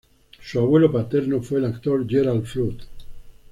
Su 0.41 0.57
abuelo 0.59 0.91
paterno 0.91 1.43
fue 1.43 1.59
el 1.59 1.65
actor 1.65 2.09
Gerald 2.09 2.43
Flood. 2.47 2.81